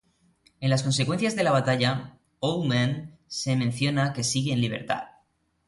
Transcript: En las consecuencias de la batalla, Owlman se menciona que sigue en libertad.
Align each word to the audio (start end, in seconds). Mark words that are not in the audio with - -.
En 0.61 0.71
las 0.71 0.81
consecuencias 0.81 1.35
de 1.35 1.43
la 1.43 1.51
batalla, 1.51 2.17
Owlman 2.39 3.19
se 3.27 3.55
menciona 3.55 4.13
que 4.13 4.23
sigue 4.23 4.51
en 4.51 4.59
libertad. 4.59 5.03